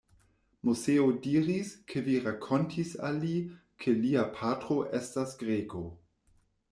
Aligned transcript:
Moseo 0.67 1.03
diris, 1.25 1.73
ke 1.91 2.01
vi 2.07 2.15
rakontis 2.27 2.93
al 3.09 3.19
li, 3.25 3.35
ke 3.85 3.93
lia 4.01 4.25
patro 4.41 4.79
estas 5.01 5.37
Greko. 5.43 5.85